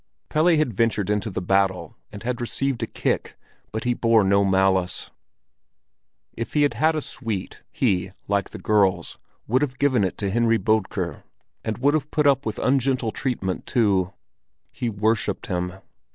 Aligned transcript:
Pelle 0.29 0.47
had 0.57 0.73
ventured 0.73 1.11
into 1.11 1.29
the 1.29 1.43
battle 1.43 1.95
and 2.11 2.23
had 2.23 2.41
received 2.41 2.81
a 2.81 2.87
kick, 2.87 3.37
but 3.71 3.83
he 3.83 3.93
bore 3.93 4.23
no 4.23 4.43
malice. 4.43 5.11
If 6.33 6.53
he 6.55 6.63
had 6.63 6.73
had 6.73 6.95
a 6.95 7.01
sweet, 7.03 7.61
he, 7.71 8.11
like 8.27 8.49
the 8.49 8.57
girls, 8.57 9.19
would 9.45 9.61
have 9.61 9.77
given 9.77 10.03
it 10.03 10.17
to 10.17 10.31
Henry 10.31 10.57
Bodker, 10.57 11.21
and 11.63 11.77
would 11.77 11.93
have 11.93 12.09
put 12.09 12.25
up 12.25 12.47
with 12.47 12.57
ungentle 12.57 13.11
treatment 13.11 13.67
too. 13.67 14.11
He 14.71 14.89
worshipped 14.89 15.45
him. 15.45 15.73